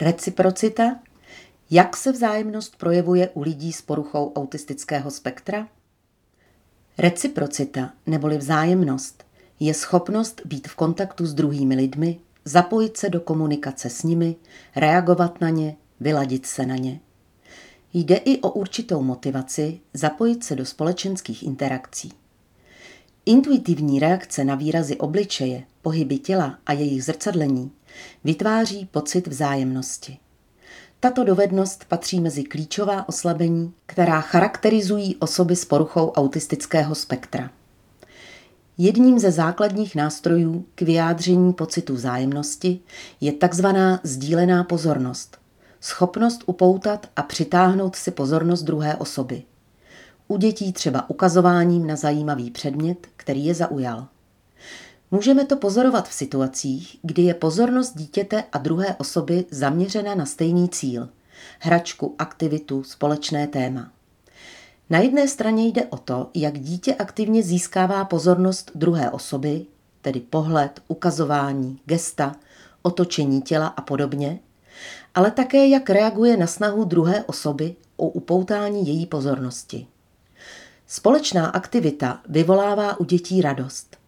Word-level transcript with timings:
Reciprocita? 0.00 0.96
Jak 1.70 1.96
se 1.96 2.12
vzájemnost 2.12 2.76
projevuje 2.76 3.28
u 3.28 3.42
lidí 3.42 3.72
s 3.72 3.82
poruchou 3.82 4.32
autistického 4.32 5.10
spektra? 5.10 5.68
Reciprocita 6.98 7.92
neboli 8.06 8.38
vzájemnost 8.38 9.24
je 9.60 9.74
schopnost 9.74 10.42
být 10.44 10.68
v 10.68 10.74
kontaktu 10.74 11.26
s 11.26 11.34
druhými 11.34 11.74
lidmi, 11.74 12.20
zapojit 12.44 12.96
se 12.96 13.10
do 13.10 13.20
komunikace 13.20 13.90
s 13.90 14.02
nimi, 14.02 14.36
reagovat 14.76 15.40
na 15.40 15.48
ně, 15.48 15.76
vyladit 16.00 16.46
se 16.46 16.66
na 16.66 16.76
ně. 16.76 17.00
Jde 17.94 18.16
i 18.16 18.38
o 18.38 18.50
určitou 18.50 19.02
motivaci 19.02 19.80
zapojit 19.94 20.44
se 20.44 20.56
do 20.56 20.66
společenských 20.66 21.42
interakcí. 21.42 22.12
Intuitivní 23.26 24.00
reakce 24.00 24.44
na 24.44 24.54
výrazy 24.54 24.96
obličeje, 24.96 25.64
pohyby 25.82 26.18
těla 26.18 26.58
a 26.66 26.72
jejich 26.72 27.04
zrcadlení 27.04 27.72
vytváří 28.24 28.86
pocit 28.86 29.26
vzájemnosti. 29.26 30.18
Tato 31.00 31.24
dovednost 31.24 31.84
patří 31.88 32.20
mezi 32.20 32.44
klíčová 32.44 33.08
oslabení, 33.08 33.72
která 33.86 34.20
charakterizují 34.20 35.16
osoby 35.16 35.56
s 35.56 35.64
poruchou 35.64 36.10
autistického 36.10 36.94
spektra. 36.94 37.50
Jedním 38.78 39.18
ze 39.18 39.30
základních 39.30 39.96
nástrojů 39.96 40.64
k 40.74 40.82
vyjádření 40.82 41.52
pocitu 41.52 41.94
vzájemnosti 41.94 42.80
je 43.20 43.32
takzvaná 43.32 44.00
sdílená 44.02 44.64
pozornost, 44.64 45.38
schopnost 45.80 46.42
upoutat 46.46 47.06
a 47.16 47.22
přitáhnout 47.22 47.96
si 47.96 48.10
pozornost 48.10 48.62
druhé 48.62 48.96
osoby. 48.96 49.42
U 50.28 50.36
dětí 50.36 50.72
třeba 50.72 51.10
ukazováním 51.10 51.86
na 51.86 51.96
zajímavý 51.96 52.50
předmět, 52.50 53.06
který 53.16 53.44
je 53.44 53.54
zaujal. 53.54 54.06
Můžeme 55.10 55.44
to 55.44 55.56
pozorovat 55.56 56.08
v 56.08 56.14
situacích, 56.14 56.96
kdy 57.02 57.22
je 57.22 57.34
pozornost 57.34 57.96
dítěte 57.96 58.44
a 58.52 58.58
druhé 58.58 58.94
osoby 58.98 59.44
zaměřena 59.50 60.14
na 60.14 60.26
stejný 60.26 60.68
cíl 60.68 61.08
hračku, 61.58 62.14
aktivitu, 62.18 62.84
společné 62.84 63.46
téma. 63.46 63.92
Na 64.90 64.98
jedné 64.98 65.28
straně 65.28 65.66
jde 65.66 65.84
o 65.86 65.96
to, 65.96 66.30
jak 66.34 66.58
dítě 66.58 66.94
aktivně 66.94 67.42
získává 67.42 68.04
pozornost 68.04 68.70
druhé 68.74 69.10
osoby, 69.10 69.66
tedy 70.02 70.20
pohled, 70.20 70.82
ukazování, 70.88 71.80
gesta, 71.84 72.36
otočení 72.82 73.42
těla 73.42 73.66
a 73.66 73.82
podobně, 73.82 74.38
ale 75.14 75.30
také 75.30 75.66
jak 75.66 75.90
reaguje 75.90 76.36
na 76.36 76.46
snahu 76.46 76.84
druhé 76.84 77.24
osoby 77.24 77.76
o 77.96 78.08
upoutání 78.08 78.86
její 78.86 79.06
pozornosti. 79.06 79.86
Společná 80.86 81.46
aktivita 81.46 82.20
vyvolává 82.28 83.00
u 83.00 83.04
dětí 83.04 83.42
radost. 83.42 83.99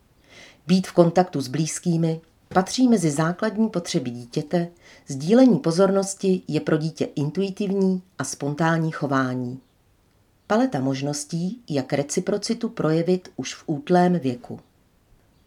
Být 0.67 0.87
v 0.87 0.93
kontaktu 0.93 1.41
s 1.41 1.49
blízkými 1.49 2.21
patří 2.49 2.89
mezi 2.89 3.11
základní 3.11 3.69
potřeby 3.69 4.11
dítěte, 4.11 4.69
sdílení 5.09 5.59
pozornosti 5.59 6.43
je 6.49 6.61
pro 6.61 6.77
dítě 6.77 7.05
intuitivní 7.05 8.03
a 8.19 8.25
spontánní 8.25 8.91
chování. 8.91 9.61
Paleta 10.47 10.81
možností, 10.81 11.63
jak 11.69 11.93
reciprocitu 11.93 12.69
projevit 12.69 13.29
už 13.37 13.55
v 13.55 13.65
útlém 13.67 14.19
věku. 14.19 14.61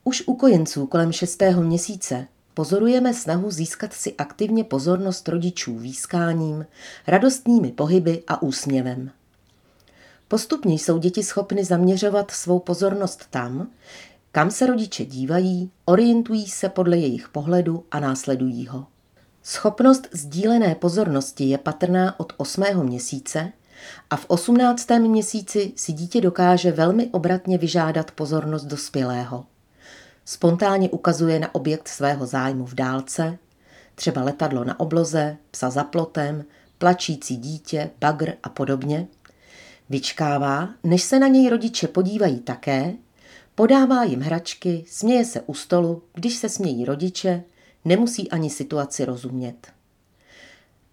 Už 0.04 0.24
u 0.26 0.36
kojenců 0.36 0.88
kolem 0.88 1.12
šestého 1.12 1.62
měsíce 1.62 2.28
pozorujeme 2.54 3.14
snahu 3.14 3.52
získat 3.52 3.94
si 3.94 4.16
aktivně 4.18 4.64
pozornost 4.64 5.30
rodičů 5.30 5.78
výskáním, 5.78 6.66
radostnými 7.08 7.72
pohyby 7.72 8.24
a 8.28 8.42
úsměvem. 8.42 9.12
Postupně 10.28 10.74
jsou 10.74 10.98
děti 10.98 11.24
schopny 11.24 11.64
zaměřovat 11.64 12.32
svou 12.32 12.60
pozornost 12.60 13.26
tam, 13.30 13.68
kam 14.36 14.52
se 14.52 14.68
rodiče 14.68 15.06
dívají, 15.06 15.72
orientují 15.86 16.48
se 16.48 16.70
podle 16.70 16.98
jejich 16.98 17.30
pohledu 17.30 17.86
a 17.92 18.00
následují 18.00 18.68
ho. 18.68 18.88
Schopnost 19.44 20.08
sdílené 20.12 20.76
pozornosti 20.76 21.44
je 21.44 21.58
patrná 21.58 22.20
od 22.20 22.34
8. 22.38 22.64
měsíce 22.84 23.52
a 24.10 24.16
v 24.16 24.26
18. 24.28 24.90
měsíci 25.00 25.74
si 25.76 25.94
dítě 25.94 26.22
dokáže 26.22 26.72
velmi 26.72 27.08
obratně 27.08 27.58
vyžádat 27.58 28.12
pozornost 28.12 28.64
dospělého. 28.64 29.46
Spontánně 30.26 30.90
ukazuje 30.90 31.40
na 31.40 31.56
objekt 31.56 31.88
svého 31.88 32.26
zájmu 32.26 32.66
v 32.66 32.76
dálce, 32.76 33.38
třeba 33.96 34.24
letadlo 34.24 34.64
na 34.64 34.80
obloze, 34.80 35.38
psa 35.52 35.70
za 35.70 35.84
plotem, 35.84 36.46
plačící 36.78 37.38
dítě, 37.38 37.90
bagr 38.00 38.34
a 38.44 38.50
podobně. 38.50 39.08
Vyčkává, 39.90 40.70
než 40.84 41.04
se 41.04 41.20
na 41.20 41.28
něj 41.28 41.50
rodiče 41.50 41.88
podívají 41.88 42.40
také 42.40 42.94
Podává 43.56 44.04
jim 44.04 44.22
hračky, 44.22 44.86
směje 44.88 45.26
se 45.26 45.42
u 45.42 45.54
stolu, 45.54 46.04
když 46.14 46.36
se 46.36 46.50
smějí 46.50 46.86
rodiče, 46.86 47.44
nemusí 47.86 48.32
ani 48.32 48.50
situaci 48.50 49.06
rozumět. 49.06 49.68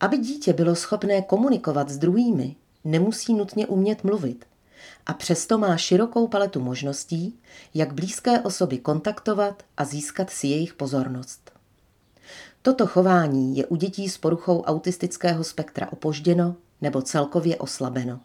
Aby 0.01 0.19
dítě 0.19 0.53
bylo 0.53 0.75
schopné 0.75 1.23
komunikovat 1.23 1.89
s 1.89 1.99
druhými, 1.99 2.57
nemusí 2.85 3.35
nutně 3.35 3.67
umět 3.67 4.05
mluvit 4.05 4.45
a 5.07 5.15
přesto 5.15 5.59
má 5.59 5.77
širokou 5.77 6.29
paletu 6.29 6.61
možností, 6.61 7.39
jak 7.75 7.95
blízké 7.95 8.41
osoby 8.41 8.79
kontaktovat 8.79 9.63
a 9.77 9.85
získat 9.85 10.31
si 10.31 10.47
jejich 10.47 10.75
pozornost. 10.75 11.51
Toto 12.63 12.87
chování 12.87 13.57
je 13.57 13.67
u 13.67 13.77
dětí 13.77 14.09
s 14.09 14.19
poruchou 14.19 14.63
autistického 14.63 15.45
spektra 15.45 15.93
opožděno 15.93 16.57
nebo 16.81 17.03
celkově 17.03 17.57
oslabeno. 17.57 18.21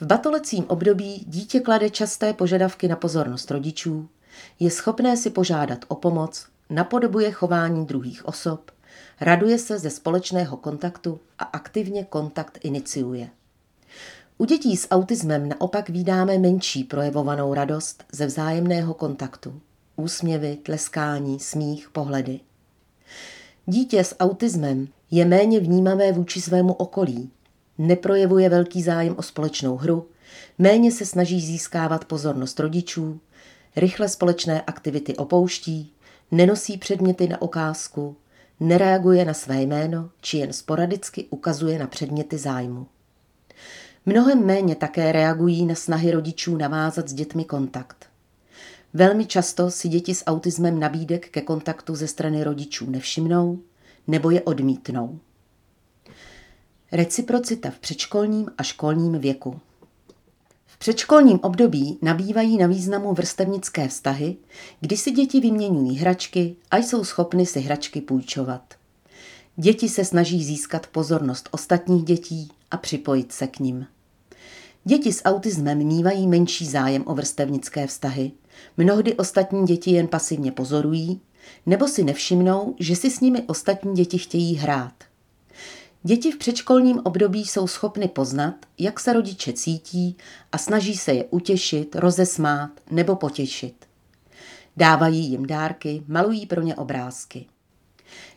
V 0.00 0.06
batolecím 0.06 0.64
období 0.68 1.24
dítě 1.28 1.60
klade 1.60 1.90
časté 1.90 2.32
požadavky 2.32 2.88
na 2.88 2.96
pozornost 2.96 3.50
rodičů, 3.50 4.08
je 4.60 4.70
schopné 4.70 5.16
si 5.16 5.30
požádat 5.30 5.84
o 5.88 5.94
pomoc, 5.94 6.46
napodobuje 6.70 7.30
chování 7.30 7.86
druhých 7.86 8.28
osob, 8.28 8.70
raduje 9.20 9.58
se 9.58 9.78
ze 9.78 9.90
společného 9.90 10.56
kontaktu 10.56 11.20
a 11.38 11.44
aktivně 11.44 12.04
kontakt 12.04 12.58
iniciuje. 12.62 13.30
U 14.38 14.44
dětí 14.44 14.76
s 14.76 14.88
autismem 14.90 15.48
naopak 15.48 15.88
vídáme 15.88 16.38
menší 16.38 16.84
projevovanou 16.84 17.54
radost 17.54 18.04
ze 18.12 18.26
vzájemného 18.26 18.94
kontaktu. 18.94 19.60
Úsměvy, 19.96 20.58
tleskání, 20.62 21.40
smích, 21.40 21.90
pohledy. 21.90 22.40
Dítě 23.66 24.04
s 24.04 24.16
autismem 24.18 24.88
je 25.10 25.24
méně 25.24 25.60
vnímavé 25.60 26.12
vůči 26.12 26.40
svému 26.40 26.72
okolí, 26.72 27.30
neprojevuje 27.78 28.48
velký 28.48 28.82
zájem 28.82 29.14
o 29.18 29.22
společnou 29.22 29.76
hru, 29.76 30.08
méně 30.58 30.92
se 30.92 31.06
snaží 31.06 31.40
získávat 31.40 32.04
pozornost 32.04 32.60
rodičů, 32.60 33.20
rychle 33.76 34.08
společné 34.08 34.62
aktivity 34.62 35.16
opouští, 35.16 35.92
nenosí 36.30 36.78
předměty 36.78 37.28
na 37.28 37.42
okázku, 37.42 38.16
nereaguje 38.60 39.24
na 39.24 39.34
své 39.34 39.62
jméno 39.62 40.10
či 40.20 40.38
jen 40.38 40.52
sporadicky 40.52 41.24
ukazuje 41.30 41.78
na 41.78 41.86
předměty 41.86 42.38
zájmu. 42.38 42.86
Mnohem 44.06 44.46
méně 44.46 44.74
také 44.74 45.12
reagují 45.12 45.66
na 45.66 45.74
snahy 45.74 46.10
rodičů 46.10 46.56
navázat 46.56 47.08
s 47.08 47.14
dětmi 47.14 47.44
kontakt. 47.44 48.06
Velmi 48.94 49.26
často 49.26 49.70
si 49.70 49.88
děti 49.88 50.14
s 50.14 50.24
autismem 50.26 50.80
nabídek 50.80 51.28
ke 51.28 51.40
kontaktu 51.40 51.94
ze 51.94 52.08
strany 52.08 52.44
rodičů 52.44 52.90
nevšimnou 52.90 53.58
nebo 54.06 54.30
je 54.30 54.42
odmítnou. 54.42 55.18
Reciprocita 56.92 57.70
v 57.70 57.78
předškolním 57.78 58.48
a 58.58 58.62
školním 58.62 59.18
věku. 59.18 59.60
V 60.66 60.78
předškolním 60.78 61.38
období 61.42 61.98
nabývají 62.02 62.58
na 62.58 62.66
významu 62.66 63.14
vrstevnické 63.14 63.88
vztahy, 63.88 64.36
kdy 64.80 64.96
si 64.96 65.10
děti 65.10 65.40
vyměňují 65.40 65.96
hračky 65.96 66.56
a 66.70 66.76
jsou 66.76 67.04
schopny 67.04 67.46
si 67.46 67.60
hračky 67.60 68.00
půjčovat. 68.00 68.74
Děti 69.56 69.88
se 69.88 70.04
snaží 70.04 70.44
získat 70.44 70.86
pozornost 70.86 71.48
ostatních 71.52 72.04
dětí 72.04 72.50
a 72.70 72.76
připojit 72.76 73.32
se 73.32 73.46
k 73.46 73.60
nim. 73.60 73.86
Děti 74.84 75.12
s 75.12 75.24
autismem 75.24 75.78
mývají 75.78 76.26
menší 76.26 76.66
zájem 76.66 77.02
o 77.06 77.14
vrstevnické 77.14 77.86
vztahy. 77.86 78.32
Mnohdy 78.76 79.14
ostatní 79.14 79.66
děti 79.66 79.90
jen 79.90 80.08
pasivně 80.08 80.52
pozorují, 80.52 81.20
nebo 81.66 81.88
si 81.88 82.04
nevšimnou, 82.04 82.74
že 82.78 82.96
si 82.96 83.10
s 83.10 83.20
nimi 83.20 83.42
ostatní 83.42 83.94
děti 83.94 84.18
chtějí 84.18 84.54
hrát. 84.54 84.94
Děti 86.06 86.32
v 86.32 86.36
předškolním 86.36 87.00
období 87.04 87.44
jsou 87.44 87.66
schopny 87.66 88.08
poznat, 88.08 88.54
jak 88.78 89.00
se 89.00 89.12
rodiče 89.12 89.52
cítí 89.52 90.16
a 90.52 90.58
snaží 90.58 90.96
se 90.96 91.12
je 91.12 91.24
utěšit, 91.24 91.96
rozesmát 91.96 92.70
nebo 92.90 93.16
potěšit. 93.16 93.74
Dávají 94.76 95.30
jim 95.30 95.46
dárky, 95.46 96.02
malují 96.08 96.46
pro 96.46 96.62
ně 96.62 96.74
obrázky. 96.74 97.46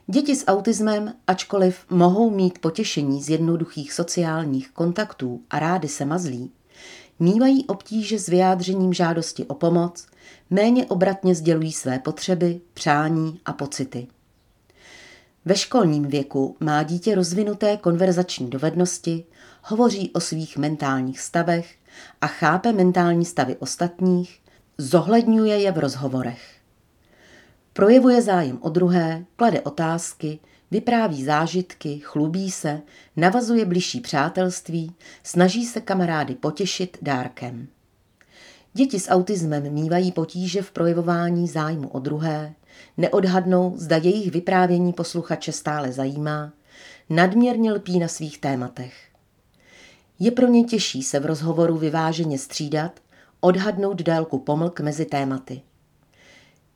Děti 0.07 0.35
s 0.35 0.47
autismem, 0.47 1.13
ačkoliv 1.27 1.85
mohou 1.89 2.29
mít 2.29 2.59
potěšení 2.59 3.23
z 3.23 3.29
jednoduchých 3.29 3.93
sociálních 3.93 4.71
kontaktů 4.71 5.41
a 5.49 5.59
rády 5.59 5.87
se 5.87 6.05
mazlí, 6.05 6.51
mývají 7.19 7.65
obtíže 7.65 8.19
s 8.19 8.27
vyjádřením 8.27 8.93
žádosti 8.93 9.45
o 9.45 9.53
pomoc, 9.53 10.07
méně 10.49 10.85
obratně 10.85 11.35
sdělují 11.35 11.71
své 11.71 11.99
potřeby, 11.99 12.61
přání 12.73 13.39
a 13.45 13.53
pocity. 13.53 14.07
Ve 15.45 15.55
školním 15.55 16.07
věku 16.07 16.57
má 16.59 16.83
dítě 16.83 17.15
rozvinuté 17.15 17.77
konverzační 17.77 18.49
dovednosti, 18.49 19.25
hovoří 19.63 20.11
o 20.13 20.19
svých 20.19 20.57
mentálních 20.57 21.19
stavech 21.19 21.75
a 22.21 22.27
chápe 22.27 22.71
mentální 22.71 23.25
stavy 23.25 23.55
ostatních, 23.55 24.39
zohledňuje 24.77 25.59
je 25.59 25.71
v 25.71 25.77
rozhovorech. 25.77 26.55
Projevuje 27.73 28.21
zájem 28.21 28.57
o 28.61 28.69
druhé, 28.69 29.25
klade 29.35 29.61
otázky, 29.61 30.39
Vypráví 30.71 31.23
zážitky, 31.23 31.99
chlubí 32.03 32.51
se, 32.51 32.81
navazuje 33.15 33.65
bližší 33.65 34.01
přátelství, 34.01 34.91
snaží 35.23 35.65
se 35.65 35.81
kamarády 35.81 36.35
potěšit 36.35 36.97
dárkem. 37.01 37.67
Děti 38.73 38.99
s 38.99 39.09
autismem 39.09 39.73
mývají 39.73 40.11
potíže 40.11 40.61
v 40.61 40.71
projevování 40.71 41.47
zájmu 41.47 41.87
o 41.87 41.99
druhé, 41.99 42.53
neodhadnou, 42.97 43.73
zda 43.77 43.97
jejich 43.97 44.31
vyprávění 44.31 44.93
posluchače 44.93 45.51
stále 45.51 45.91
zajímá, 45.91 46.53
nadměrně 47.09 47.73
lpí 47.73 47.99
na 47.99 48.07
svých 48.07 48.37
tématech. 48.37 48.93
Je 50.19 50.31
pro 50.31 50.47
ně 50.47 50.63
těžší 50.63 51.03
se 51.03 51.19
v 51.19 51.25
rozhovoru 51.25 51.77
vyváženě 51.77 52.39
střídat, 52.39 52.99
odhadnout 53.39 54.01
délku 54.01 54.39
pomlk 54.39 54.79
mezi 54.79 55.05
tématy. 55.05 55.61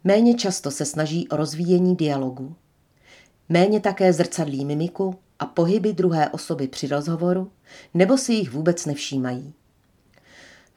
Méně 0.03 0.33
často 0.33 0.71
se 0.71 0.85
snaží 0.85 1.27
o 1.29 1.38
rozvíjení 1.38 1.95
dialogu. 1.95 2.55
Méně 3.50 3.79
také 3.79 4.13
zrcadlí 4.13 4.65
mimiku 4.65 5.15
a 5.39 5.45
pohyby 5.45 5.94
druhé 5.94 6.29
osoby 6.29 6.67
při 6.67 6.88
rozhovoru, 6.88 7.51
nebo 7.94 8.17
si 8.17 8.33
jich 8.33 8.51
vůbec 8.51 8.85
nevšímají. 8.85 9.53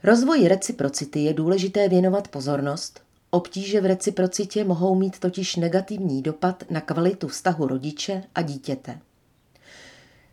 Rozvoji 0.03 0.49
reciprocity 0.49 1.21
je 1.21 1.35
důležité 1.35 1.89
věnovat 1.89 2.29
pozornost, 2.29 3.01
obtíže 3.37 3.81
v 3.81 3.87
reciprocitě 3.87 4.65
mohou 4.65 4.95
mít 4.95 5.19
totiž 5.19 5.57
negativní 5.57 6.23
dopad 6.23 6.65
na 6.71 6.81
kvalitu 6.81 7.29
vztahu 7.29 7.67
rodiče 7.67 8.23
a 8.35 8.43
dítěte. 8.43 8.99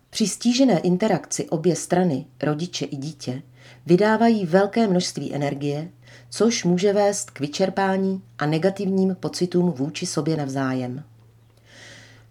Při 0.10 0.28
stížené 0.28 0.80
interakci 0.80 1.50
obě 1.50 1.76
strany, 1.76 2.26
rodiče 2.44 2.86
i 2.86 2.96
dítě, 2.96 3.42
vydávají 3.86 4.46
velké 4.46 4.88
množství 4.88 5.34
energie, 5.36 5.90
což 6.30 6.64
může 6.64 6.94
vést 6.94 7.32
k 7.32 7.40
vyčerpání 7.40 8.22
a 8.38 8.46
negativním 8.46 9.16
pocitům 9.20 9.72
vůči 9.72 10.06
sobě 10.06 10.38
navzájem. 10.38 11.04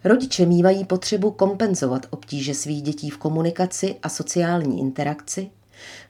Rodiče 0.05 0.47
mývají 0.47 0.85
potřebu 0.85 1.31
kompenzovat 1.31 2.07
obtíže 2.11 2.55
svých 2.55 2.83
dětí 2.83 3.11
v 3.11 3.19
komunikaci 3.19 3.97
a 4.03 4.09
sociální 4.09 4.81
interakci, 4.81 5.51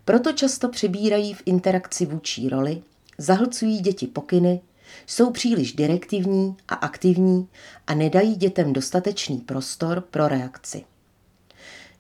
proto 0.05 0.33
často 0.33 0.69
přebírají 0.69 1.35
v 1.35 1.43
interakci 1.47 2.07
vůči 2.07 2.49
roli, 2.49 2.83
zahlcují 3.23 3.81
děti 3.81 4.07
pokyny, 4.07 4.61
jsou 5.07 5.31
příliš 5.31 5.73
direktivní 5.73 6.57
a 6.69 6.75
aktivní 6.75 7.49
a 7.87 7.95
nedají 7.95 8.35
dětem 8.35 8.73
dostatečný 8.73 9.39
prostor 9.39 10.01
pro 10.01 10.29
reakci. 10.29 10.85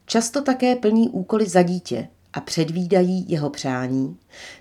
Často 0.06 0.42
také 0.42 0.76
plní 0.76 1.08
úkoly 1.08 1.46
za 1.46 1.62
dítě 1.62 2.08
a 2.32 2.40
předvídají 2.40 3.24
jeho 3.28 3.50
přání, 3.50 4.16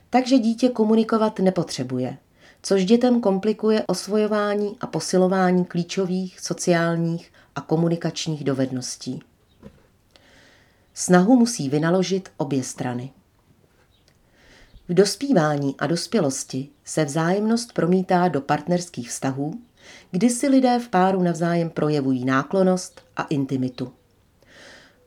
takže 0.10 0.40
dítě 0.40 0.70
komunikovat 0.70 1.40
nepotřebuje, 1.40 2.18
což 2.64 2.86
dětem 2.86 3.22
komplikuje 3.22 3.84
osvojování 3.88 4.78
a 4.82 4.88
posilování 4.88 5.66
klíčových 5.66 6.40
sociálních 6.40 7.32
a 7.56 7.62
komunikačních 7.62 8.44
dovedností. 8.44 9.20
Snahu 10.94 11.36
musí 11.36 11.70
vynaložit 11.70 12.30
obě 12.38 12.64
strany. 12.64 13.12
V 14.90 14.94
dospívání 14.94 15.76
a 15.78 15.88
dospělosti 15.88 16.70
se 16.86 17.06
vzájemnost 17.06 17.74
promítá 17.74 18.28
do 18.28 18.42
partnerských 18.42 19.10
vztahů, 19.10 19.54
kdy 20.12 20.30
si 20.30 20.48
lidé 20.48 20.80
v 20.80 20.90
páru 20.90 21.24
navzájem 21.24 21.70
projevují 21.70 22.26
náklonost 22.26 23.02
a 23.18 23.24
intimitu. 23.24 23.94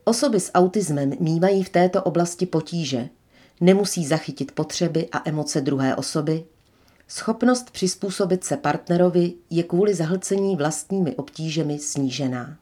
Osoby 0.03 0.39
s 0.39 0.51
autismem 0.53 1.11
mývají 1.19 1.63
v 1.63 1.69
této 1.69 2.03
oblasti 2.03 2.45
potíže, 2.45 3.09
nemusí 3.61 4.05
zachytit 4.05 4.51
potřeby 4.51 5.07
a 5.11 5.21
emoce 5.29 5.61
druhé 5.61 5.95
osoby, 5.95 6.45
schopnost 7.07 7.71
přizpůsobit 7.71 8.43
se 8.43 8.57
partnerovi 8.57 9.33
je 9.49 9.63
kvůli 9.63 9.93
zahlcení 9.93 10.55
vlastními 10.55 11.15
obtížemi 11.15 11.79
snížená. 11.79 12.57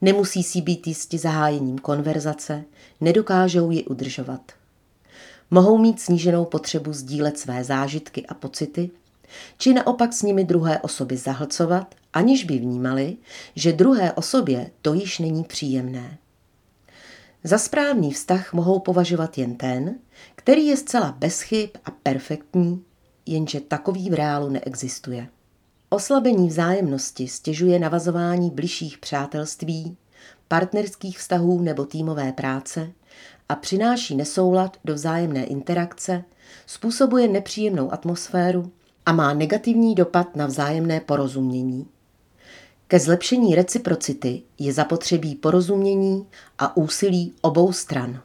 Nemusí 0.00 0.42
si 0.42 0.60
být 0.60 0.86
jistí 0.86 1.18
zahájením 1.18 1.78
konverzace, 1.78 2.64
nedokážou 3.00 3.70
ji 3.70 3.84
udržovat. 3.84 4.59
Mohou 5.50 5.78
mít 5.78 6.00
sníženou 6.00 6.44
potřebu 6.44 6.92
sdílet 6.92 7.38
své 7.38 7.64
zážitky 7.64 8.26
a 8.26 8.34
pocity, 8.34 8.90
či 9.58 9.74
naopak 9.74 10.12
s 10.12 10.22
nimi 10.22 10.44
druhé 10.44 10.78
osoby 10.78 11.16
zahlcovat, 11.16 11.94
aniž 12.12 12.44
by 12.44 12.58
vnímali, 12.58 13.16
že 13.54 13.72
druhé 13.72 14.12
osobě 14.12 14.70
to 14.82 14.94
již 14.94 15.18
není 15.18 15.44
příjemné. 15.44 16.18
Za 17.44 17.58
správný 17.58 18.12
vztah 18.12 18.52
mohou 18.52 18.78
považovat 18.78 19.38
jen 19.38 19.56
ten, 19.56 19.94
který 20.34 20.66
je 20.66 20.76
zcela 20.76 21.12
bez 21.18 21.40
chyb 21.40 21.70
a 21.84 21.90
perfektní, 21.90 22.84
jenže 23.26 23.60
takový 23.60 24.10
v 24.10 24.14
reálu 24.14 24.48
neexistuje. 24.48 25.28
Oslabení 25.88 26.48
vzájemnosti 26.48 27.28
stěžuje 27.28 27.78
navazování 27.78 28.50
bližších 28.50 28.98
přátelství, 28.98 29.96
partnerských 30.48 31.18
vztahů 31.18 31.60
nebo 31.62 31.84
týmové 31.84 32.32
práce 32.32 32.92
a 33.50 33.54
přináší 33.54 34.16
nesoulad 34.16 34.76
do 34.84 34.94
vzájemné 34.94 35.44
interakce, 35.44 36.24
způsobuje 36.66 37.28
nepříjemnou 37.28 37.92
atmosféru 37.92 38.72
a 39.06 39.12
má 39.12 39.34
negativní 39.34 39.94
dopad 39.94 40.36
na 40.36 40.46
vzájemné 40.46 41.00
porozumění. 41.00 41.86
Ke 42.86 42.98
zlepšení 42.98 43.54
reciprocity 43.54 44.42
je 44.58 44.72
zapotřebí 44.72 45.34
porozumění 45.34 46.26
a 46.58 46.76
úsilí 46.76 47.32
obou 47.40 47.72
stran. 47.72 48.22